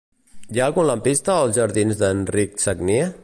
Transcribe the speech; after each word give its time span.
Hi 0.55 0.61
ha 0.61 0.69
algun 0.71 0.87
lampista 0.91 1.37
als 1.43 1.55
jardins 1.59 2.01
d'Enric 2.01 2.61
Sagnier? 2.67 3.09